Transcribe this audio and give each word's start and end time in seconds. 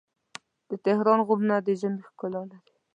د 0.69 0.71
تهران 0.85 1.19
غرونه 1.27 1.55
د 1.65 1.67
ژمي 1.79 2.01
ښکلا 2.07 2.41
لري. 2.51 2.71